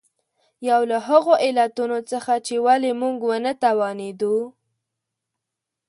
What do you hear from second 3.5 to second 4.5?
توانېدو.